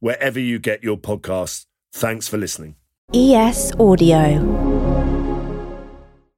wherever 0.00 0.40
you 0.40 0.58
get 0.58 0.82
your 0.82 0.96
podcasts. 0.96 1.66
Thanks 1.92 2.28
for 2.28 2.36
listening. 2.36 2.76
ES 3.14 3.72
Audio. 3.78 4.68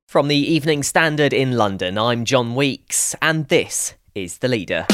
From 0.07 0.29
the 0.29 0.37
Evening 0.37 0.83
Standard 0.83 1.33
in 1.33 1.57
London, 1.57 1.97
I'm 1.97 2.27
John 2.27 2.55
Weeks, 2.55 3.15
and 3.23 3.49
this 3.49 3.95
is 4.15 4.39
The 4.39 4.49
Leader. 4.49 4.87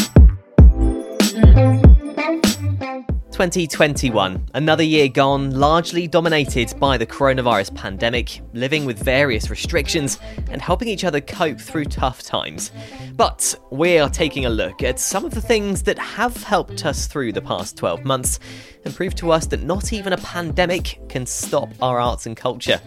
2021, 3.39 4.49
another 4.55 4.83
year 4.83 5.07
gone, 5.07 5.53
largely 5.53 6.09
dominated 6.09 6.75
by 6.81 6.99
the 6.99 7.07
coronavirus 7.07 7.73
pandemic, 7.73 8.41
living 8.53 8.85
with 8.85 8.99
various 8.99 9.49
restrictions 9.49 10.19
and 10.51 10.61
helping 10.61 10.89
each 10.89 11.05
other 11.05 11.21
cope 11.21 11.61
through 11.61 11.85
tough 11.85 12.21
times. 12.25 12.73
But 13.15 13.55
we 13.71 13.99
are 13.99 14.11
taking 14.11 14.47
a 14.47 14.51
look 14.51 14.83
at 14.83 14.99
some 14.99 15.25
of 15.25 15.35
the 15.35 15.41
things 15.41 15.85
that 15.85 16.01
have 16.01 16.43
helped 16.43 16.85
us 16.85 17.07
through 17.07 17.31
the 17.31 17.41
past 17.41 17.77
12 17.77 18.05
months 18.05 18.41
and 18.85 18.93
prove 18.93 19.15
to 19.17 19.31
us 19.31 19.47
that 19.47 19.63
not 19.63 19.93
even 19.93 20.13
a 20.13 20.19
pandemic 20.19 20.99
can 21.09 21.25
stop 21.25 21.69
our 21.81 22.01
arts 22.01 22.27
and 22.27 22.37
culture. 22.37 22.81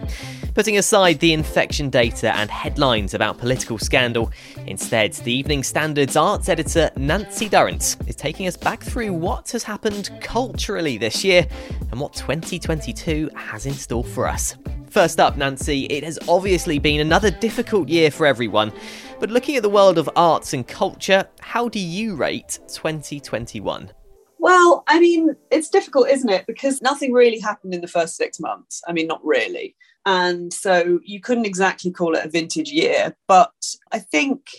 Putting 0.54 0.78
aside 0.78 1.20
the 1.20 1.32
infection 1.32 1.90
data 1.90 2.36
and 2.36 2.52
headlines 2.52 3.14
about 3.14 3.38
political 3.38 3.78
scandal, 3.78 4.32
instead, 4.68 5.14
the 5.14 5.32
Evening 5.32 5.64
Standard's 5.64 6.18
arts 6.18 6.50
editor 6.50 6.92
Nancy 6.98 7.48
Durrant 7.48 7.96
is 8.06 8.16
taking 8.18 8.48
us 8.48 8.58
back 8.58 8.84
through 8.84 9.14
what 9.14 9.52
has 9.52 9.64
happened 9.64 10.10
culturally 10.20 10.41
this 10.50 11.24
year 11.24 11.48
and 11.92 12.00
what 12.00 12.14
2022 12.14 13.30
has 13.36 13.66
in 13.66 13.74
store 13.74 14.04
for 14.04 14.28
us. 14.28 14.56
First 14.90 15.20
up, 15.20 15.38
Nancy, 15.38 15.86
it 15.86 16.04
has 16.04 16.20
obviously 16.28 16.80
been 16.80 17.00
another 17.00 17.32
difficult 17.32 17.88
year 17.88 18.12
for 18.12 18.26
everyone. 18.26 18.74
But 19.20 19.30
looking 19.30 19.56
at 19.56 19.64
the 19.64 19.70
world 19.70 19.98
of 19.98 20.10
arts 20.16 20.54
and 20.54 20.68
culture, 20.68 21.28
how 21.40 21.70
do 21.70 21.80
you 21.80 22.16
rate 22.16 22.60
2021? 22.68 23.92
Well, 24.40 24.84
I 24.88 25.00
mean, 25.00 25.36
it's 25.52 25.70
difficult, 25.70 26.10
isn't 26.10 26.30
it? 26.30 26.48
Because 26.48 26.82
nothing 26.82 27.14
really 27.14 27.40
happened 27.40 27.74
in 27.74 27.82
the 27.82 27.88
first 27.88 28.16
six 28.16 28.40
months. 28.40 28.82
I 28.88 28.92
mean, 28.92 29.08
not 29.08 29.24
really. 29.24 29.76
And 30.06 30.52
so 30.52 31.00
you 31.06 31.22
couldn't 31.22 31.46
exactly 31.46 31.92
call 31.92 32.16
it 32.16 32.26
a 32.26 32.30
vintage 32.30 32.72
year. 32.72 33.16
But 33.28 33.54
I 33.92 34.00
think 34.00 34.50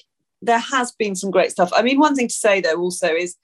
there 0.41 0.61
has 0.61 0.93
been 0.93 1.17
some 1.17 1.31
great 1.31 1.51
stuff. 1.51 1.73
I 1.75 1.83
mean, 1.83 1.99
one 1.99 2.15
thing 2.15 2.29
to 2.29 2.35
say, 2.35 2.61
though, 2.61 2.81
also 2.81 3.09
is 3.09 3.37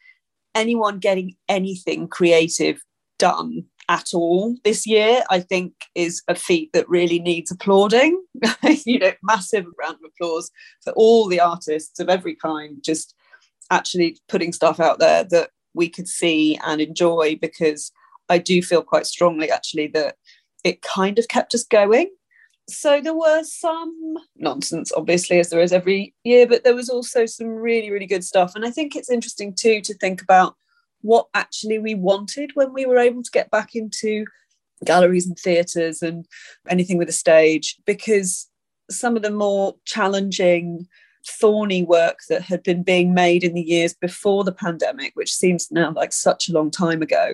anyone 0.59 0.99
getting 0.99 1.37
anything 1.49 2.09
creative 2.09 2.83
done 3.19 3.65
at 3.89 4.13
all 4.13 4.55
this 4.65 4.87
year, 4.87 5.23
I 5.31 5.41
think 5.41 5.73
is 5.95 6.23
a 6.29 6.35
feat 6.35 6.71
that 6.75 6.89
really 6.89 7.19
needs 7.19 7.51
applauding. 7.51 8.23
you 8.85 8.99
know, 8.99 9.13
massive 9.23 9.65
round 9.79 9.97
of 9.97 10.11
applause 10.11 10.51
for 10.83 10.93
all 10.93 11.27
the 11.27 11.41
artists 11.41 11.99
of 11.99 12.09
every 12.09 12.35
kind, 12.35 12.79
just 12.83 13.15
actually 13.71 14.19
putting 14.29 14.53
stuff 14.53 14.79
out 14.81 14.99
there 14.99 15.25
that 15.25 15.51
we 15.75 15.89
could 15.89 16.09
see 16.09 16.59
and 16.67 16.81
enjoy 16.81 17.39
because 17.41 17.91
I 18.29 18.39
do 18.39 18.63
feel 18.63 18.83
quite 18.83 19.07
strongly 19.07 19.51
actually 19.51 19.87
that 19.89 20.17
it 20.65 20.83
kind 20.83 21.19
of 21.19 21.29
kept 21.29 21.55
us 21.55 21.65
going. 21.65 22.11
So 22.69 23.01
there 23.01 23.15
were 23.15 23.43
some 23.45 24.17
nonsense, 24.37 24.93
obviously, 24.95 25.39
as 25.41 25.49
there 25.49 25.61
is 25.61 25.73
every 25.73 26.15
year, 26.23 26.47
but 26.47 26.65
there 26.65 26.75
was 26.75 26.91
also 26.91 27.25
some 27.25 27.49
really, 27.49 27.91
really 27.91 28.07
good 28.07 28.25
stuff. 28.25 28.55
And 28.55 28.65
I 28.65 28.71
think 28.71 28.95
it's 28.95 29.11
interesting 29.11 29.55
too 29.55 29.81
to 29.83 29.95
think 29.95 30.21
about 30.21 30.55
what 31.01 31.29
actually 31.33 31.79
we 31.79 31.95
wanted 31.95 32.51
when 32.55 32.75
we 32.75 32.85
were 32.85 32.99
able 32.99 33.23
to 33.23 33.31
get 33.31 33.51
back 33.51 33.75
into 33.75 34.27
galleries 34.85 35.27
and 35.27 35.39
theatres 35.39 36.03
and 36.03 36.27
anything 36.69 36.99
with 36.99 37.09
a 37.09 37.13
stage, 37.13 37.77
because 37.87 38.51
some 38.91 39.17
of 39.17 39.23
the 39.23 39.31
more 39.31 39.77
challenging 39.87 40.87
thorny 41.27 41.83
work 41.83 42.19
that 42.29 42.43
had 42.43 42.63
been 42.63 42.83
being 42.83 43.15
made 43.15 43.45
in 43.45 43.55
the 43.55 43.63
years 43.63 43.95
before 43.95 44.45
the 44.45 44.53
pandemic, 44.53 45.13
which 45.15 45.33
seems 45.33 45.71
now 45.71 45.91
like 45.93 46.13
such 46.13 46.49
a 46.49 46.53
long 46.53 46.71
time 46.71 47.01
ago, 47.01 47.33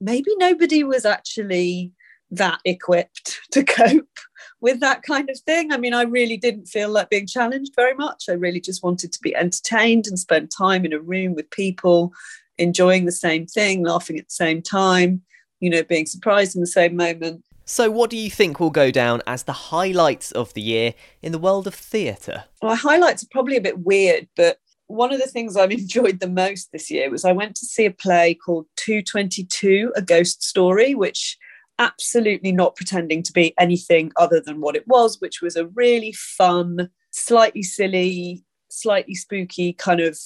maybe 0.00 0.30
nobody 0.36 0.84
was 0.84 1.06
actually 1.06 1.92
that 2.30 2.60
equipped 2.64 3.40
to 3.52 3.64
cope 3.64 4.18
with 4.60 4.80
that 4.80 5.02
kind 5.02 5.30
of 5.30 5.38
thing. 5.40 5.72
I 5.72 5.76
mean, 5.76 5.94
I 5.94 6.02
really 6.02 6.36
didn't 6.36 6.66
feel 6.66 6.90
like 6.90 7.10
being 7.10 7.26
challenged 7.26 7.74
very 7.74 7.94
much. 7.94 8.24
I 8.28 8.32
really 8.32 8.60
just 8.60 8.82
wanted 8.82 9.12
to 9.12 9.20
be 9.20 9.34
entertained 9.34 10.06
and 10.06 10.18
spend 10.18 10.50
time 10.50 10.84
in 10.84 10.92
a 10.92 11.00
room 11.00 11.34
with 11.34 11.50
people, 11.50 12.12
enjoying 12.58 13.04
the 13.04 13.12
same 13.12 13.46
thing, 13.46 13.84
laughing 13.84 14.18
at 14.18 14.28
the 14.28 14.34
same 14.34 14.62
time, 14.62 15.22
you 15.60 15.70
know, 15.70 15.82
being 15.82 16.06
surprised 16.06 16.54
in 16.54 16.60
the 16.60 16.66
same 16.66 16.96
moment. 16.96 17.44
So, 17.64 17.90
what 17.90 18.08
do 18.08 18.16
you 18.16 18.30
think 18.30 18.60
will 18.60 18.70
go 18.70 18.90
down 18.90 19.20
as 19.26 19.42
the 19.42 19.52
highlights 19.52 20.32
of 20.32 20.54
the 20.54 20.62
year 20.62 20.94
in 21.20 21.32
the 21.32 21.38
world 21.38 21.66
of 21.66 21.74
theatre? 21.74 22.44
Well, 22.62 22.74
highlights 22.74 23.22
are 23.22 23.28
probably 23.30 23.58
a 23.58 23.60
bit 23.60 23.80
weird, 23.80 24.26
but 24.36 24.58
one 24.86 25.12
of 25.12 25.20
the 25.20 25.26
things 25.26 25.54
I've 25.54 25.70
enjoyed 25.82 26.20
the 26.20 26.30
most 26.30 26.72
this 26.72 26.90
year 26.90 27.10
was 27.10 27.26
I 27.26 27.32
went 27.32 27.54
to 27.56 27.66
see 27.66 27.84
a 27.84 27.90
play 27.90 28.34
called 28.34 28.66
222, 28.76 29.92
A 29.94 30.00
Ghost 30.02 30.42
Story, 30.42 30.94
which 30.94 31.36
absolutely 31.78 32.52
not 32.52 32.76
pretending 32.76 33.22
to 33.22 33.32
be 33.32 33.54
anything 33.58 34.12
other 34.16 34.40
than 34.40 34.60
what 34.60 34.76
it 34.76 34.86
was, 34.86 35.20
which 35.20 35.40
was 35.40 35.56
a 35.56 35.66
really 35.68 36.12
fun, 36.12 36.90
slightly 37.10 37.62
silly, 37.62 38.44
slightly 38.68 39.14
spooky 39.14 39.72
kind 39.72 40.00
of 40.00 40.18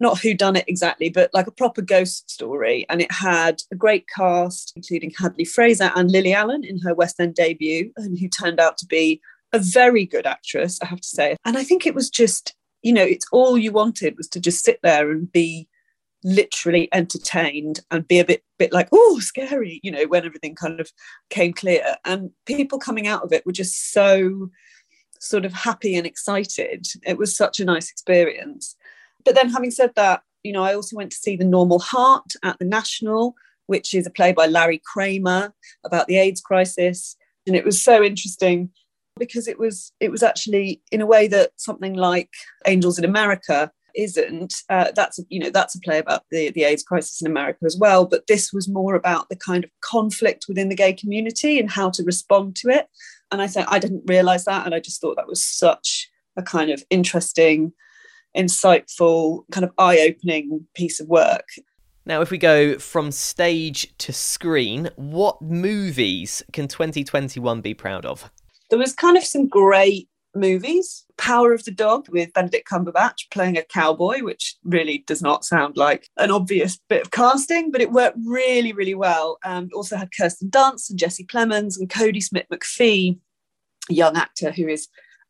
not 0.00 0.20
who 0.20 0.34
done 0.34 0.56
it 0.56 0.64
exactly, 0.68 1.08
but 1.08 1.30
like 1.34 1.46
a 1.46 1.52
proper 1.52 1.82
ghost 1.82 2.30
story. 2.30 2.86
And 2.88 3.00
it 3.00 3.10
had 3.10 3.62
a 3.72 3.76
great 3.76 4.06
cast, 4.14 4.72
including 4.76 5.12
Hadley 5.18 5.44
Fraser 5.44 5.90
and 5.96 6.10
Lily 6.10 6.32
Allen 6.32 6.64
in 6.64 6.78
her 6.80 6.94
West 6.94 7.18
End 7.18 7.34
debut, 7.34 7.92
and 7.96 8.18
who 8.18 8.28
turned 8.28 8.60
out 8.60 8.78
to 8.78 8.86
be 8.86 9.20
a 9.52 9.58
very 9.58 10.06
good 10.06 10.26
actress, 10.26 10.78
I 10.82 10.86
have 10.86 11.00
to 11.00 11.08
say. 11.08 11.36
And 11.44 11.56
I 11.56 11.64
think 11.64 11.86
it 11.86 11.94
was 11.94 12.10
just, 12.10 12.54
you 12.82 12.92
know, 12.92 13.02
it's 13.02 13.26
all 13.32 13.58
you 13.58 13.72
wanted 13.72 14.16
was 14.16 14.28
to 14.28 14.40
just 14.40 14.64
sit 14.64 14.78
there 14.82 15.10
and 15.10 15.30
be 15.32 15.67
literally 16.24 16.88
entertained 16.92 17.80
and 17.90 18.08
be 18.08 18.18
a 18.18 18.24
bit 18.24 18.42
bit 18.58 18.72
like 18.72 18.88
oh 18.90 19.20
scary 19.20 19.78
you 19.84 19.90
know 19.90 20.04
when 20.08 20.24
everything 20.24 20.54
kind 20.54 20.80
of 20.80 20.90
came 21.30 21.52
clear. 21.52 21.96
And 22.04 22.30
people 22.46 22.78
coming 22.78 23.06
out 23.06 23.22
of 23.22 23.32
it 23.32 23.46
were 23.46 23.52
just 23.52 23.92
so 23.92 24.50
sort 25.20 25.44
of 25.44 25.52
happy 25.52 25.96
and 25.96 26.06
excited. 26.06 26.86
It 27.04 27.18
was 27.18 27.36
such 27.36 27.60
a 27.60 27.64
nice 27.64 27.90
experience. 27.90 28.76
But 29.24 29.34
then, 29.34 29.50
having 29.50 29.70
said 29.70 29.92
that, 29.96 30.22
you 30.42 30.52
know, 30.52 30.62
I 30.62 30.74
also 30.74 30.96
went 30.96 31.10
to 31.12 31.18
see 31.18 31.36
The 31.36 31.44
Normal 31.44 31.80
Heart 31.80 32.32
at 32.42 32.58
the 32.58 32.64
National, 32.64 33.34
which 33.66 33.94
is 33.94 34.06
a 34.06 34.10
play 34.10 34.32
by 34.32 34.46
Larry 34.46 34.80
Kramer 34.84 35.52
about 35.84 36.06
the 36.06 36.16
AIDS 36.16 36.40
crisis. 36.40 37.16
And 37.46 37.56
it 37.56 37.64
was 37.64 37.82
so 37.82 38.02
interesting 38.02 38.70
because 39.18 39.48
it 39.48 39.58
was 39.58 39.92
it 40.00 40.10
was 40.10 40.22
actually 40.22 40.80
in 40.92 41.00
a 41.00 41.06
way 41.06 41.26
that 41.28 41.50
something 41.56 41.94
like 41.94 42.30
Angels 42.66 42.98
in 42.98 43.04
America 43.04 43.70
isn't. 43.94 44.54
Uh, 44.68 44.90
that's 44.94 45.20
you 45.28 45.40
know 45.40 45.50
that's 45.50 45.74
a 45.74 45.80
play 45.80 45.98
about 45.98 46.24
the 46.30 46.50
the 46.50 46.64
AIDS 46.64 46.82
crisis 46.82 47.20
in 47.20 47.26
America 47.26 47.60
as 47.64 47.76
well. 47.78 48.06
But 48.06 48.26
this 48.26 48.52
was 48.52 48.68
more 48.68 48.94
about 48.94 49.28
the 49.28 49.36
kind 49.36 49.64
of 49.64 49.70
conflict 49.80 50.46
within 50.48 50.68
the 50.68 50.76
gay 50.76 50.92
community 50.92 51.58
and 51.58 51.70
how 51.70 51.90
to 51.90 52.02
respond 52.02 52.56
to 52.56 52.68
it. 52.68 52.88
And 53.30 53.42
I 53.42 53.46
said 53.46 53.66
I 53.68 53.78
didn't 53.78 54.04
realize 54.06 54.44
that, 54.44 54.66
and 54.66 54.74
I 54.74 54.80
just 54.80 55.00
thought 55.00 55.16
that 55.16 55.28
was 55.28 55.42
such 55.42 56.08
a 56.36 56.42
kind 56.42 56.70
of 56.70 56.82
interesting 56.90 57.72
insightful, 58.36 59.44
kind 59.50 59.64
of 59.64 59.72
eye 59.78 60.00
opening 60.00 60.66
piece 60.74 61.00
of 61.00 61.08
work. 61.08 61.46
Now, 62.06 62.22
if 62.22 62.30
we 62.30 62.38
go 62.38 62.78
from 62.78 63.10
stage 63.10 63.92
to 63.98 64.12
screen, 64.14 64.88
what 64.96 65.42
movies 65.42 66.42
can 66.52 66.66
2021 66.66 67.60
be 67.60 67.74
proud 67.74 68.06
of? 68.06 68.30
There 68.70 68.78
was 68.78 68.94
kind 68.94 69.16
of 69.16 69.24
some 69.24 69.46
great 69.46 70.08
movies. 70.34 71.04
Power 71.16 71.52
of 71.52 71.64
the 71.64 71.70
Dog 71.70 72.06
with 72.08 72.32
Benedict 72.32 72.68
Cumberbatch 72.68 73.30
playing 73.30 73.56
a 73.56 73.62
cowboy, 73.62 74.22
which 74.22 74.56
really 74.64 75.04
does 75.06 75.22
not 75.22 75.44
sound 75.44 75.76
like 75.76 76.08
an 76.16 76.30
obvious 76.30 76.78
bit 76.88 77.02
of 77.02 77.10
casting, 77.10 77.70
but 77.70 77.80
it 77.80 77.92
worked 77.92 78.18
really, 78.24 78.72
really 78.72 78.94
well. 78.94 79.38
Um, 79.44 79.68
also 79.74 79.96
had 79.96 80.10
Kirsten 80.16 80.50
Dunst 80.50 80.90
and 80.90 80.98
Jesse 80.98 81.24
Plemons 81.24 81.78
and 81.78 81.88
Kodi 81.88 82.22
Smit-McPhee, 82.22 83.18
a 83.90 83.94
young 83.94 84.16
actor 84.16 84.50
who 84.50 84.68
is 84.68 84.88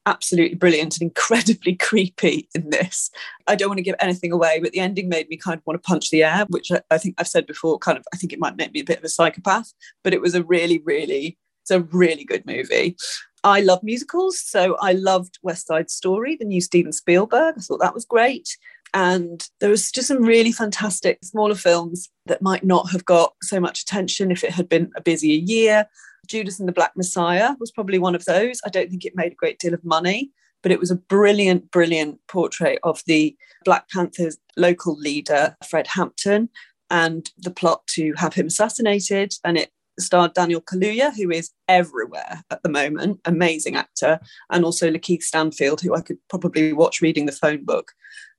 absolutely 0.08 0.56
brilliant 0.56 0.96
and 0.96 1.02
incredibly 1.10 1.74
creepy 1.74 2.48
in 2.54 2.70
this. 2.70 3.10
I 3.46 3.54
don't 3.54 3.68
want 3.68 3.78
to 3.78 3.84
give 3.84 3.96
anything 4.00 4.32
away, 4.32 4.60
but 4.60 4.72
the 4.72 4.80
ending 4.80 5.08
made 5.08 5.28
me 5.28 5.36
kind 5.36 5.58
of 5.58 5.66
want 5.66 5.82
to 5.82 5.86
punch 5.86 6.10
the 6.10 6.24
air, 6.24 6.46
which 6.48 6.72
I, 6.72 6.80
I 6.90 6.98
think 6.98 7.14
I've 7.18 7.28
said 7.28 7.46
before, 7.46 7.78
kind 7.78 7.98
of, 7.98 8.04
I 8.12 8.16
think 8.16 8.32
it 8.32 8.40
might 8.40 8.56
make 8.56 8.72
me 8.72 8.80
a 8.80 8.84
bit 8.84 8.98
of 8.98 9.04
a 9.04 9.08
psychopath, 9.08 9.72
but 10.02 10.14
it 10.14 10.20
was 10.20 10.34
a 10.34 10.42
really, 10.42 10.80
really, 10.84 11.38
it's 11.62 11.70
a 11.70 11.80
really 11.80 12.24
good 12.24 12.46
movie. 12.46 12.96
I 13.44 13.60
love 13.60 13.82
musicals, 13.82 14.40
so 14.40 14.76
I 14.80 14.92
loved 14.92 15.38
West 15.42 15.66
Side 15.66 15.90
Story, 15.90 16.36
the 16.36 16.44
new 16.44 16.60
Steven 16.60 16.92
Spielberg. 16.92 17.54
I 17.56 17.60
thought 17.60 17.80
that 17.80 17.94
was 17.94 18.04
great. 18.04 18.56
And 18.94 19.46
there 19.60 19.70
was 19.70 19.92
just 19.92 20.08
some 20.08 20.22
really 20.22 20.52
fantastic 20.52 21.18
smaller 21.22 21.54
films 21.54 22.08
that 22.26 22.42
might 22.42 22.64
not 22.64 22.90
have 22.90 23.04
got 23.04 23.34
so 23.42 23.60
much 23.60 23.82
attention 23.82 24.30
if 24.30 24.42
it 24.42 24.52
had 24.52 24.68
been 24.68 24.90
a 24.96 25.02
busier 25.02 25.38
year. 25.38 25.86
Judas 26.26 26.58
and 26.58 26.68
the 26.68 26.72
Black 26.72 26.92
Messiah 26.96 27.54
was 27.60 27.70
probably 27.70 27.98
one 27.98 28.14
of 28.14 28.24
those. 28.24 28.60
I 28.64 28.70
don't 28.70 28.90
think 28.90 29.04
it 29.04 29.16
made 29.16 29.32
a 29.32 29.36
great 29.36 29.58
deal 29.58 29.74
of 29.74 29.84
money, 29.84 30.30
but 30.62 30.72
it 30.72 30.80
was 30.80 30.90
a 30.90 30.96
brilliant, 30.96 31.70
brilliant 31.70 32.18
portrait 32.28 32.78
of 32.82 33.02
the 33.06 33.36
Black 33.64 33.88
Panthers 33.90 34.38
local 34.56 34.96
leader, 34.96 35.56
Fred 35.68 35.86
Hampton, 35.88 36.48
and 36.90 37.30
the 37.36 37.50
plot 37.50 37.86
to 37.88 38.14
have 38.16 38.34
him 38.34 38.46
assassinated. 38.46 39.34
And 39.44 39.58
it 39.58 39.70
starred 40.00 40.34
Daniel 40.34 40.60
Kaluuya, 40.60 41.14
who 41.14 41.30
is 41.30 41.50
everywhere 41.68 42.42
at 42.50 42.62
the 42.62 42.68
moment, 42.68 43.20
amazing 43.24 43.76
actor, 43.76 44.20
and 44.50 44.64
also 44.64 44.90
Lakeith 44.90 45.22
Stanfield, 45.22 45.80
who 45.80 45.94
I 45.94 46.00
could 46.00 46.18
probably 46.28 46.72
watch 46.72 47.00
reading 47.00 47.26
the 47.26 47.32
phone 47.32 47.64
book. 47.64 47.92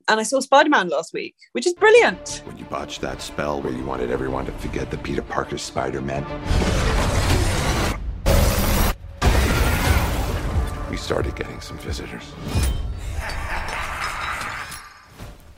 And 0.08 0.20
I 0.20 0.24
saw 0.24 0.40
Spider 0.40 0.70
Man 0.70 0.90
last 0.90 1.14
week, 1.14 1.36
which 1.52 1.68
is 1.68 1.74
brilliant. 1.74 2.42
When 2.46 2.58
you 2.58 2.66
botched 2.66 3.02
that 3.02 3.22
spell 3.22 3.62
where 3.62 3.74
you 3.74 3.84
wanted 3.84 4.10
everyone 4.10 4.46
to 4.48 4.52
forget 4.54 4.90
the 4.90 4.98
Peter 4.98 5.22
Parker 5.22 5.58
Spider 5.58 6.02
Man, 6.02 6.26
we 10.90 10.98
started 10.98 11.36
getting 11.36 11.62
some 11.62 11.78
visitors. 11.78 12.24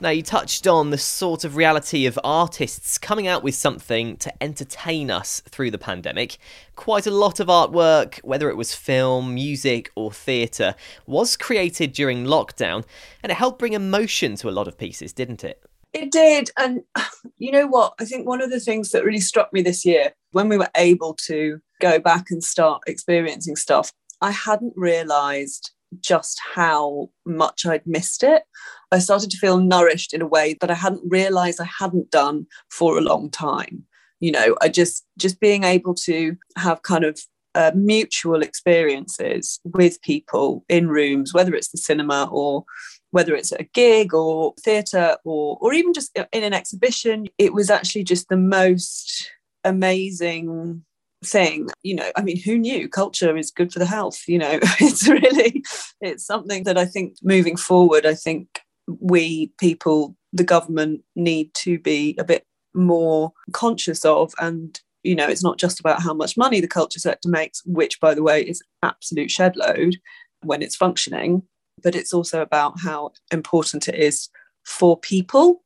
Now, 0.01 0.09
you 0.09 0.24
touched 0.24 0.65
on 0.65 0.89
the 0.89 0.98
sort 0.98 1.44
of 1.44 1.56
reality 1.56 2.07
of 2.07 2.18
artists 2.24 2.98
coming 2.98 3.27
out 3.27 3.44
with 3.44 3.53
something 3.53 4.18
to 4.18 4.44
entertain 4.44 5.12
us 5.12 5.42
through 5.42 5.69
the 5.69 5.77
pandemic. 5.77 6.39
Quite 6.75 7.06
a 7.06 7.12
lot 7.12 7.39
of 7.39 7.50
artwork, 7.50 8.18
whether 8.24 8.50
it 8.50 8.57
was 8.57 8.74
film, 8.74 9.36
music, 9.36 9.92
or 9.95 10.12
theatre, 10.12 10.74
was 11.06 11.38
created 11.38 11.94
during 11.94 12.25
lockdown, 12.25 12.83
and 13.21 13.31
it 13.31 13.36
helped 13.36 13.59
bring 13.59 13.74
emotion 13.74 14.36
to 14.38 14.50
a 14.50 14.51
lot 14.51 14.68
of 14.68 14.75
pieces, 14.75 15.13
didn't 15.13 15.44
it? 15.44 15.63
It 15.94 16.12
did. 16.12 16.50
And 16.57 16.81
you 17.38 17.51
know 17.51 17.68
what? 17.68 17.94
I 18.00 18.06
think 18.06 18.27
one 18.27 18.42
of 18.42 18.50
the 18.50 18.59
things 18.59 18.89
that 18.94 19.06
really 19.06 19.19
struck 19.19 19.53
me 19.53 19.62
this 19.62 19.86
year, 19.86 20.13
when 20.31 20.50
we 20.50 20.57
were 20.57 20.71
able 20.77 21.13
to 21.27 21.59
go 21.80 22.00
back 22.00 22.31
and 22.31 22.44
start 22.44 22.81
experiencing 22.88 23.56
stuff, 23.56 23.94
I 24.19 24.31
hadn't 24.31 24.74
realised 24.75 25.74
just 25.99 26.39
how 26.53 27.09
much 27.25 27.65
I'd 27.65 27.85
missed 27.85 28.23
it. 28.23 28.43
I 28.91 28.99
started 28.99 29.29
to 29.31 29.38
feel 29.38 29.59
nourished 29.59 30.13
in 30.13 30.21
a 30.21 30.27
way 30.27 30.55
that 30.61 30.71
I 30.71 30.75
hadn't 30.75 31.03
realized 31.05 31.59
I 31.59 31.69
hadn't 31.79 32.11
done 32.11 32.47
for 32.69 32.97
a 32.97 33.01
long 33.01 33.29
time. 33.29 33.85
You 34.19 34.31
know, 34.31 34.55
I 34.61 34.69
just 34.69 35.05
just 35.17 35.39
being 35.39 35.63
able 35.63 35.95
to 35.95 36.38
have 36.57 36.83
kind 36.83 37.03
of 37.03 37.19
uh, 37.55 37.71
mutual 37.75 38.41
experiences 38.41 39.59
with 39.63 40.01
people 40.01 40.63
in 40.69 40.88
rooms, 40.88 41.33
whether 41.33 41.53
it's 41.53 41.71
the 41.71 41.77
cinema 41.77 42.29
or 42.31 42.63
whether 43.09 43.35
it's 43.35 43.51
a 43.51 43.63
gig 43.73 44.13
or 44.13 44.53
theatre 44.63 45.17
or 45.25 45.57
or 45.59 45.73
even 45.73 45.93
just 45.93 46.17
in 46.31 46.43
an 46.43 46.53
exhibition. 46.53 47.27
It 47.38 47.53
was 47.53 47.69
actually 47.69 48.03
just 48.03 48.29
the 48.29 48.38
most 48.38 49.29
amazing 49.63 50.83
thing 51.23 51.69
you 51.83 51.94
know 51.94 52.12
i 52.15 52.21
mean 52.21 52.39
who 52.41 52.57
knew? 52.57 52.89
Culture 52.89 53.38
is 53.38 53.51
good 53.51 53.71
for 53.71 53.79
the 53.79 53.85
health 53.85 54.23
you 54.27 54.38
know? 54.39 54.59
It's 54.79 55.07
really 55.07 55.63
it's 56.01 56.25
something 56.25 56.63
that 56.63 56.77
i 56.77 56.85
think 56.85 57.18
moving 57.21 57.57
forward 57.57 58.06
i 58.06 58.15
think 58.15 58.62
we 59.00 59.51
people 59.59 60.15
the 60.33 60.44
government 60.44 61.01
need 61.15 61.53
to 61.53 61.77
be 61.79 62.15
a 62.19 62.23
bit 62.23 62.45
more 62.73 63.31
conscious 63.51 64.06
of 64.06 64.33
and 64.39 64.79
you 65.03 65.15
know 65.15 65.27
it's 65.27 65.44
not 65.44 65.57
just 65.57 65.79
about 65.79 66.01
how 66.01 66.13
much 66.13 66.38
money 66.38 66.59
the 66.59 66.68
culture 66.68 67.00
sector 67.00 67.29
makes 67.29 67.62
which 67.65 68.00
by 68.00 68.13
the 68.13 68.24
way 68.24 68.41
is 68.41 68.62
absolute 68.81 69.29
shed 69.29 69.56
load 69.56 69.97
when 70.44 70.62
it's 70.62 70.75
functioning 70.75 71.44
but 71.83 71.95
it's 71.95 72.13
also 72.13 72.41
about 72.41 72.79
how 72.79 73.12
important 73.31 73.88
it 73.88 73.95
is 73.95 74.29
for 74.65 74.97
people 74.97 75.63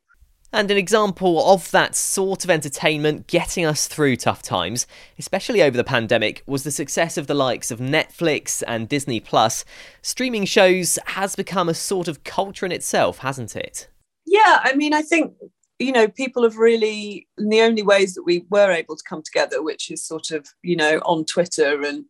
and 0.53 0.71
an 0.71 0.77
example 0.77 1.51
of 1.51 1.69
that 1.71 1.95
sort 1.95 2.43
of 2.43 2.49
entertainment 2.49 3.27
getting 3.27 3.65
us 3.65 3.87
through 3.87 4.15
tough 4.15 4.41
times, 4.41 4.87
especially 5.19 5.61
over 5.61 5.75
the 5.75 5.83
pandemic, 5.83 6.43
was 6.45 6.63
the 6.63 6.71
success 6.71 7.17
of 7.17 7.27
the 7.27 7.33
likes 7.33 7.71
of 7.71 7.79
Netflix 7.79 8.63
and 8.67 8.87
Disney 8.87 9.19
Plus. 9.19 9.65
Streaming 10.01 10.45
shows 10.45 10.97
has 11.07 11.35
become 11.35 11.67
a 11.67 11.73
sort 11.73 12.07
of 12.07 12.23
culture 12.23 12.65
in 12.65 12.71
itself, 12.71 13.19
hasn't 13.19 13.55
it? 13.55 13.89
Yeah, 14.25 14.59
I 14.63 14.75
mean, 14.75 14.93
I 14.93 15.01
think 15.01 15.33
you 15.79 15.91
know 15.91 16.07
people 16.07 16.43
have 16.43 16.57
really 16.57 17.27
in 17.37 17.49
the 17.49 17.61
only 17.61 17.83
ways 17.83 18.13
that 18.13 18.23
we 18.23 18.45
were 18.49 18.71
able 18.71 18.95
to 18.95 19.03
come 19.07 19.21
together 19.21 19.61
which 19.61 19.91
is 19.91 20.05
sort 20.05 20.31
of 20.31 20.47
you 20.61 20.75
know 20.75 20.99
on 20.99 21.25
twitter 21.25 21.81
and 21.83 22.05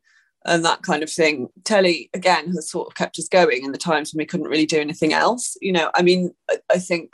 and 0.45 0.63
that 0.63 0.83
kind 0.83 1.01
of 1.01 1.09
thing 1.09 1.47
telly 1.63 2.09
again 2.13 2.47
has 2.53 2.69
sort 2.69 2.87
of 2.87 2.95
kept 2.95 3.17
us 3.17 3.27
going 3.27 3.65
in 3.65 3.71
the 3.71 3.77
times 3.77 4.13
when 4.13 4.21
we 4.21 4.25
couldn't 4.25 4.47
really 4.47 4.65
do 4.65 4.79
anything 4.79 5.13
else 5.13 5.57
you 5.61 5.71
know 5.71 5.89
i 5.95 6.01
mean 6.01 6.31
I, 6.49 6.57
I 6.73 6.77
think 6.77 7.13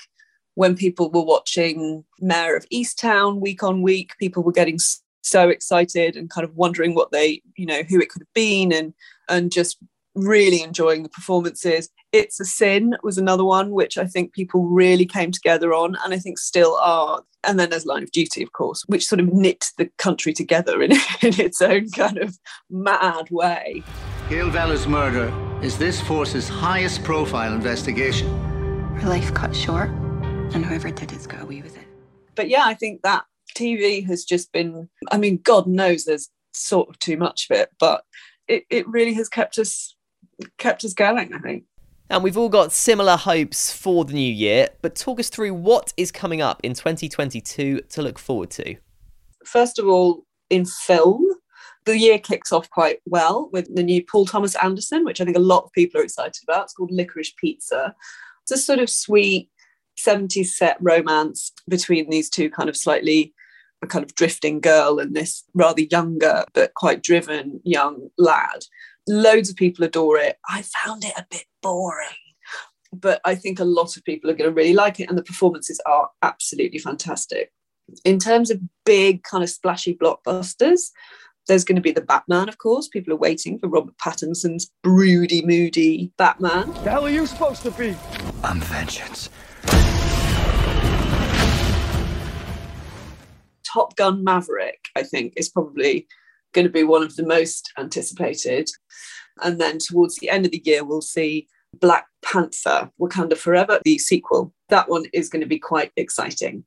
when 0.56 0.76
people 0.76 1.10
were 1.10 1.24
watching 1.24 2.04
Mare 2.20 2.56
of 2.56 2.68
Easttown 2.70 3.40
week 3.40 3.64
on 3.64 3.82
week, 3.82 4.14
people 4.20 4.44
were 4.44 4.52
getting 4.52 4.80
so 5.24 5.50
excited 5.50 6.16
and 6.16 6.30
kind 6.30 6.44
of 6.44 6.56
wondering 6.56 6.96
what 6.96 7.12
they, 7.12 7.42
you 7.56 7.66
know, 7.66 7.84
who 7.84 8.00
it 8.00 8.10
could 8.10 8.22
have 8.22 8.34
been 8.34 8.72
and 8.72 8.94
and 9.30 9.52
just 9.52 9.78
really 10.14 10.62
enjoying 10.62 11.04
the 11.04 11.10
performances. 11.10 11.90
It's 12.12 12.40
a 12.40 12.46
Sin 12.46 12.98
was 13.02 13.18
another 13.18 13.46
one 13.46 13.72
which 13.72 13.98
I 13.98 14.06
think 14.06 14.34
people 14.34 14.66
really 14.66 15.06
came 15.06 15.32
together 15.32 15.74
on 15.74 15.96
and 16.04 16.14
I 16.14 16.18
think 16.18 16.38
still 16.38 16.76
are. 16.78 17.22
And 17.44 17.60
then 17.60 17.70
there's 17.70 17.86
Line 17.86 18.04
of 18.04 18.12
Duty, 18.12 18.44
of 18.44 18.52
course, 18.52 18.84
which 18.88 19.06
sort 19.06 19.20
of 19.20 19.34
knit 19.34 19.68
the 19.78 19.90
country 19.98 20.34
together 20.34 20.82
in, 20.82 20.92
in 21.22 21.40
its 21.40 21.62
own 21.62 21.90
kind 21.92 22.18
of 22.18 22.38
mad 22.70 23.30
way. 23.32 23.84
Gail 24.30 24.50
Vella's 24.50 24.86
murder 24.86 25.34
is 25.64 25.78
this 25.78 26.02
force's 26.02 26.48
highest 26.48 27.04
profile 27.04 27.54
investigation. 27.54 28.28
Her 28.98 29.10
life 29.10 29.34
cut 29.34 29.56
short 29.56 29.90
and 30.54 30.66
whoever 30.66 30.92
did 30.92 31.12
it's 31.12 31.28
got 31.28 31.42
away 31.42 31.62
with 31.62 31.78
it. 31.78 31.88
But 32.36 32.50
yeah, 32.50 32.64
I 32.66 32.74
think 32.74 33.02
that 33.04 33.24
TV 33.56 34.06
has 34.08 34.24
just 34.24 34.52
been, 34.52 34.90
I 35.12 35.18
mean, 35.18 35.40
God 35.44 35.68
knows 35.68 36.04
there's 36.04 36.30
sort 36.54 36.90
of 36.90 37.00
too 37.00 37.18
much 37.18 37.48
of 37.50 37.58
it, 37.58 37.70
but 37.80 38.04
it, 38.48 38.64
it 38.70 38.88
really 38.88 39.14
has 39.14 39.30
kept 39.30 39.58
us 39.58 39.96
kept 40.58 40.84
us 40.84 40.94
going, 40.94 41.34
I 41.34 41.40
think. 41.40 41.66
And 42.10 42.24
we've 42.24 42.38
all 42.38 42.50
got 42.50 42.72
similar 42.72 43.16
hopes 43.16 43.72
for 43.72 44.04
the 44.04 44.14
new 44.14 44.34
year, 44.34 44.70
but 44.82 44.96
talk 44.96 45.20
us 45.20 45.30
through 45.30 45.54
what 45.54 45.94
is 45.96 46.12
coming 46.12 46.42
up 46.42 46.60
in 46.64 46.74
2022 46.74 47.82
to 47.82 48.02
look 48.02 48.20
forward 48.20 48.50
to. 48.52 48.76
First 49.46 49.80
of 49.80 49.88
all, 49.88 50.26
in 50.50 50.66
film, 50.66 51.26
the 51.86 51.98
year 51.98 52.20
kicks 52.20 52.52
off 52.52 52.70
quite 52.70 53.00
well 53.06 53.50
with 53.54 53.74
the 53.74 53.84
new 53.84 54.04
Paul 54.04 54.26
Thomas 54.26 54.56
Anderson, 54.56 55.06
which 55.06 55.22
I 55.22 55.26
think 55.26 55.38
a 55.38 55.42
lot 55.42 55.64
of 55.64 55.72
people 55.72 56.02
are 56.02 56.04
excited 56.04 56.42
about. 56.44 56.66
It's 56.66 56.74
called 56.74 56.92
Licorice 56.92 57.34
Pizza. 57.38 57.96
It's 58.44 58.52
a 58.52 58.58
sort 58.58 58.80
of 58.80 58.90
sweet 58.90 59.50
70s 60.06 60.48
set 60.48 60.78
romance 60.80 61.52
between 61.68 62.10
these 62.10 62.30
two 62.30 62.50
kind 62.50 62.70
of 62.70 62.78
slightly 62.78 63.34
a 63.82 63.88
kind 63.88 64.04
of 64.04 64.16
drifting 64.16 64.60
girl 64.60 65.00
and 65.00 65.16
this 65.16 65.44
rather 65.54 65.82
younger 65.82 66.46
but 66.54 66.74
quite 66.76 67.02
driven 67.02 67.60
young 67.64 68.10
lad. 68.18 68.66
Loads 69.08 69.50
of 69.50 69.56
people 69.56 69.84
adore 69.84 70.18
it. 70.18 70.38
I 70.48 70.62
found 70.62 71.04
it 71.04 71.14
a 71.18 71.26
bit 71.30 71.46
boring, 71.62 72.08
but 72.94 73.20
I 73.26 73.36
think 73.36 73.60
a 73.60 73.66
lot 73.66 73.98
of 73.98 74.04
people 74.04 74.30
are 74.30 74.36
going 74.36 74.50
to 74.50 74.56
really 74.56 74.74
like 74.74 75.00
it, 75.00 75.10
and 75.10 75.18
the 75.18 75.24
performances 75.24 75.82
are 75.88 76.10
absolutely 76.22 76.78
fantastic. 76.78 77.52
In 78.06 78.20
terms 78.20 78.52
of 78.52 78.60
big, 78.86 79.24
kind 79.24 79.44
of 79.44 79.50
splashy 79.50 79.96
blockbusters, 79.96 80.92
there's 81.48 81.64
going 81.64 81.76
to 81.76 81.82
be 81.82 81.92
the 81.92 82.02
Batman, 82.02 82.48
of 82.48 82.60
course. 82.60 82.88
People 82.88 83.14
are 83.14 83.18
waiting 83.18 83.58
for 83.58 83.68
Robert 83.68 83.98
Pattinson's 83.98 84.72
broody, 84.84 85.44
moody 85.44 86.12
Batman. 86.18 86.72
The 86.84 86.92
hell 86.92 87.06
are 87.06 87.10
you 87.10 87.26
supposed 87.26 87.64
to 87.64 87.72
be? 87.72 87.96
I'm 88.44 88.62
vengeance. 88.62 89.30
Top 93.72 93.96
Gun 93.96 94.24
Maverick, 94.24 94.80
I 94.96 95.04
think, 95.04 95.34
is 95.38 95.50
probably 95.50 96.08
going 96.54 96.66
to 96.66 96.72
be 96.72 96.84
one 96.84 97.04
of 97.04 97.16
the 97.16 97.26
most 97.26 97.72
anticipated. 97.78 98.70
And 99.42 99.60
then 99.60 99.78
towards 99.78 100.16
the 100.18 100.30
end 100.30 100.46
of 100.46 100.52
the 100.52 100.62
year, 100.66 100.84
we'll 100.84 101.02
see 101.02 101.48
Black 101.80 102.06
Panther, 102.24 102.92
Wakanda 103.00 103.38
Forever, 103.38 103.80
the 103.84 103.98
sequel. 103.98 104.54
That 104.70 104.90
one 104.90 105.06
is 105.14 105.30
going 105.30 105.42
to 105.42 105.48
be 105.48 105.60
quite 105.60 105.92
exciting. 105.96 106.66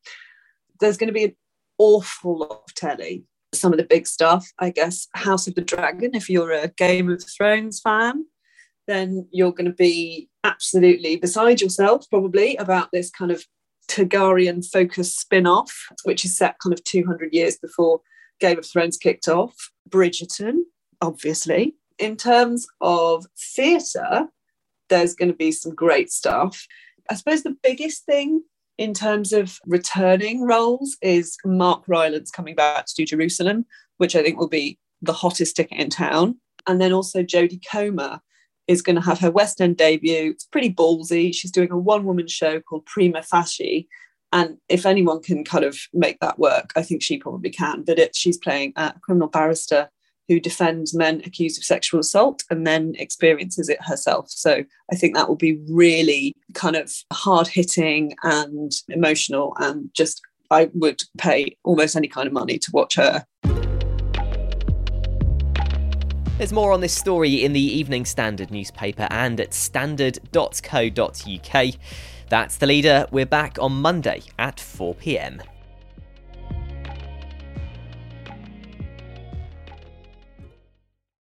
There's 0.80 0.96
going 0.96 1.08
to 1.08 1.14
be 1.14 1.24
an 1.24 1.36
awful 1.78 2.38
lot 2.38 2.62
of 2.66 2.74
telly. 2.74 3.24
Some 3.52 3.72
of 3.72 3.78
the 3.78 3.84
big 3.84 4.06
stuff, 4.06 4.50
I 4.58 4.70
guess, 4.70 5.06
House 5.14 5.46
of 5.46 5.54
the 5.54 5.60
Dragon, 5.60 6.10
if 6.14 6.28
you're 6.28 6.52
a 6.52 6.68
Game 6.68 7.10
of 7.10 7.22
Thrones 7.22 7.80
fan, 7.80 8.24
then 8.86 9.28
you're 9.30 9.52
going 9.52 9.70
to 9.70 9.72
be 9.72 10.28
absolutely 10.42 11.16
beside 11.16 11.60
yourself, 11.60 12.08
probably, 12.10 12.56
about 12.56 12.88
this 12.92 13.10
kind 13.10 13.30
of 13.30 13.44
Targaryen 13.88 14.64
focused 14.64 15.20
spin 15.20 15.46
off, 15.46 15.86
which 16.04 16.24
is 16.24 16.36
set 16.36 16.58
kind 16.62 16.72
of 16.72 16.82
200 16.84 17.32
years 17.32 17.56
before 17.56 18.00
Game 18.40 18.58
of 18.58 18.66
Thrones 18.66 18.96
kicked 18.96 19.28
off. 19.28 19.70
Bridgerton, 19.88 20.60
obviously. 21.00 21.76
In 21.98 22.16
terms 22.16 22.66
of 22.80 23.26
theatre, 23.38 24.28
there's 24.88 25.14
going 25.14 25.30
to 25.30 25.36
be 25.36 25.52
some 25.52 25.74
great 25.74 26.10
stuff. 26.10 26.66
I 27.10 27.14
suppose 27.14 27.42
the 27.42 27.56
biggest 27.62 28.04
thing 28.04 28.42
in 28.78 28.92
terms 28.94 29.32
of 29.32 29.58
returning 29.66 30.42
roles 30.42 30.96
is 31.02 31.36
Mark 31.44 31.84
Rylance 31.86 32.30
coming 32.30 32.54
back 32.54 32.86
to 32.86 32.94
do 32.96 33.04
Jerusalem, 33.04 33.66
which 33.98 34.16
I 34.16 34.22
think 34.22 34.38
will 34.38 34.48
be 34.48 34.78
the 35.02 35.12
hottest 35.12 35.56
ticket 35.56 35.78
in 35.78 35.90
town. 35.90 36.40
And 36.66 36.80
then 36.80 36.92
also 36.92 37.22
Jodie 37.22 37.60
Comer 37.70 38.20
is 38.66 38.82
going 38.82 38.96
to 38.96 39.02
have 39.02 39.20
her 39.20 39.30
West 39.30 39.60
End 39.60 39.76
debut. 39.76 40.30
It's 40.30 40.44
pretty 40.44 40.72
ballsy. 40.72 41.34
She's 41.34 41.50
doing 41.50 41.70
a 41.70 41.78
one 41.78 42.04
woman 42.04 42.28
show 42.28 42.60
called 42.60 42.86
Prima 42.86 43.22
Facie. 43.22 43.88
And 44.32 44.58
if 44.68 44.84
anyone 44.84 45.22
can 45.22 45.44
kind 45.44 45.64
of 45.64 45.78
make 45.92 46.18
that 46.20 46.38
work, 46.38 46.72
I 46.74 46.82
think 46.82 47.02
she 47.02 47.18
probably 47.18 47.50
can. 47.50 47.84
But 47.84 47.98
it, 47.98 48.16
she's 48.16 48.38
playing 48.38 48.72
a 48.76 48.94
criminal 49.00 49.28
barrister 49.28 49.88
who 50.28 50.40
defends 50.40 50.94
men 50.94 51.22
accused 51.24 51.58
of 51.58 51.64
sexual 51.64 52.00
assault 52.00 52.42
and 52.50 52.66
then 52.66 52.94
experiences 52.98 53.68
it 53.68 53.82
herself. 53.82 54.30
So 54.30 54.64
I 54.90 54.96
think 54.96 55.14
that 55.14 55.28
will 55.28 55.36
be 55.36 55.60
really 55.68 56.34
kind 56.54 56.76
of 56.76 56.92
hard 57.12 57.46
hitting 57.46 58.14
and 58.22 58.72
emotional 58.88 59.54
and 59.58 59.90
just 59.94 60.22
I 60.50 60.70
would 60.74 61.02
pay 61.18 61.56
almost 61.64 61.96
any 61.96 62.08
kind 62.08 62.26
of 62.26 62.32
money 62.32 62.58
to 62.58 62.70
watch 62.72 62.96
her. 62.96 63.24
There's 66.36 66.52
more 66.52 66.72
on 66.72 66.80
this 66.80 66.92
story 66.92 67.44
in 67.44 67.52
the 67.52 67.60
Evening 67.60 68.04
Standard 68.04 68.50
newspaper 68.50 69.06
and 69.08 69.40
at 69.40 69.54
standard.co.uk. 69.54 71.74
That's 72.28 72.56
the 72.56 72.66
leader. 72.66 73.06
We're 73.12 73.24
back 73.24 73.56
on 73.60 73.80
Monday 73.80 74.22
at 74.36 74.58
4 74.58 74.96
pm. 74.96 75.40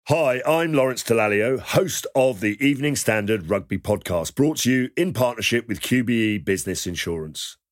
Hi, 0.08 0.40
I'm 0.46 0.72
Lawrence 0.72 1.02
Dallaglio, 1.02 1.60
host 1.60 2.06
of 2.14 2.40
the 2.40 2.56
Evening 2.66 2.96
Standard 2.96 3.50
Rugby 3.50 3.76
Podcast, 3.76 4.34
brought 4.34 4.60
to 4.60 4.72
you 4.72 4.88
in 4.96 5.12
partnership 5.12 5.68
with 5.68 5.82
QBE 5.82 6.46
Business 6.46 6.86
Insurance. 6.86 7.58